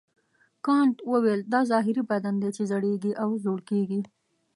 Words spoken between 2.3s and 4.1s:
دی چې زړیږي او زوړ کیږي.